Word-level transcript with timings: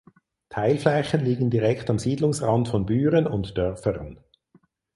Teilflächen 0.49 1.19
liegen 1.23 1.51
direkt 1.51 1.91
am 1.91 1.99
Siedlungsrand 1.99 2.67
von 2.69 2.87
Büren 2.87 3.27
und 3.27 3.55
Dörfern. 3.55 4.19